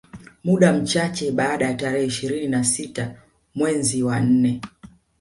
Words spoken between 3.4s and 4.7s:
mezi wa nne